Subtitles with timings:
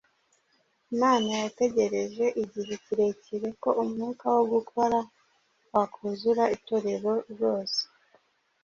[0.93, 4.97] Imana yategereje igihe kirekire ko umwuka wo gukora
[5.73, 7.81] wakuzura Itorero ryose